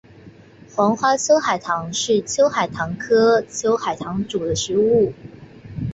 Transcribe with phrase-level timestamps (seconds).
[0.75, 5.13] 黄花秋海棠是秋海棠科秋海棠属的植物。